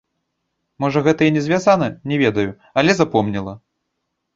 [0.85, 2.49] Можа гэта і не звязана, не ведаю,
[2.81, 3.61] але запомніла.